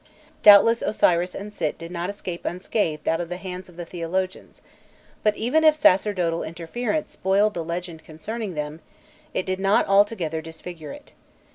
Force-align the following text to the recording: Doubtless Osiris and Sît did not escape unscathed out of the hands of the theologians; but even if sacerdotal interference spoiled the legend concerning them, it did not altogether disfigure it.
Doubtless 0.41 0.81
Osiris 0.81 1.35
and 1.35 1.51
Sît 1.51 1.77
did 1.77 1.91
not 1.91 2.09
escape 2.09 2.43
unscathed 2.43 3.07
out 3.07 3.21
of 3.21 3.29
the 3.29 3.37
hands 3.37 3.69
of 3.69 3.77
the 3.77 3.85
theologians; 3.85 4.63
but 5.21 5.37
even 5.37 5.63
if 5.63 5.75
sacerdotal 5.75 6.41
interference 6.41 7.11
spoiled 7.11 7.53
the 7.53 7.63
legend 7.63 8.03
concerning 8.03 8.55
them, 8.55 8.79
it 9.35 9.45
did 9.45 9.59
not 9.59 9.87
altogether 9.87 10.41
disfigure 10.41 10.91
it. 10.91 11.13